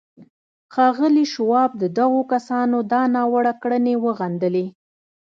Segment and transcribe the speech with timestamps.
[0.73, 4.65] ښاغلي شواب د دغو کسانو دا ناوړه کړنې وغندلې